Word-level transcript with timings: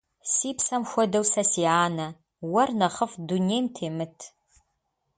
Си 0.33 0.49
псэм 0.57 0.81
хуэдэу 0.89 1.25
сэ 1.31 1.43
си 1.51 1.63
анэ, 1.83 2.07
уэр 2.51 2.69
нэхъыфӀ 2.79 3.17
дунейм 3.27 3.65
темыт. 3.75 4.17